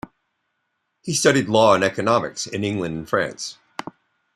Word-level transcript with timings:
He 1.03 1.13
studied 1.13 1.47
law 1.47 1.75
and 1.75 1.83
economics 1.83 2.47
in 2.47 2.63
England 2.63 2.97
and 2.97 3.07
France. 3.07 3.59